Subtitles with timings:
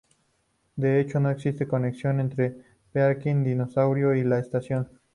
[0.77, 4.89] De hecho, no existe conexión entre el parking disuasorio y la estación.